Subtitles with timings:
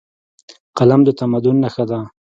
[0.77, 1.99] قلم د تمدن نښه ده.